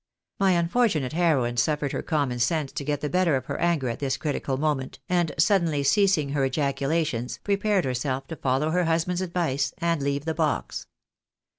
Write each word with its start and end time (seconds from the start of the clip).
My 0.39 0.53
unfortunate 0.53 1.13
heroine 1.13 1.57
suffered 1.57 1.91
her 1.91 2.01
common 2.01 2.39
sense 2.39 2.71
to 2.71 2.83
get 2.83 3.01
the 3.01 3.07
better 3.07 3.35
of 3.35 3.45
her 3.45 3.59
anger 3.61 3.87
at 3.87 3.99
this 3.99 4.17
critical 4.17 4.57
moment, 4.57 4.97
and 5.07 5.31
suddenly 5.37 5.83
ceasing 5.83 6.29
her 6.29 6.43
ejaculations, 6.43 7.37
prepared 7.43 7.85
herself 7.85 8.25
to 8.29 8.35
follow 8.35 8.71
her 8.71 8.85
husband's 8.85 9.21
advice, 9.21 9.75
and 9.77 10.01
leave 10.01 10.25
the 10.25 10.33
box. 10.33 10.87